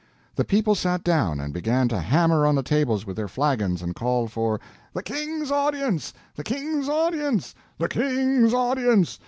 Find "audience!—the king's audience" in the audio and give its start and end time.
6.89-9.19